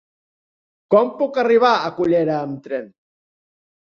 [0.95, 2.89] Com puc arribar a Cullera amb tren?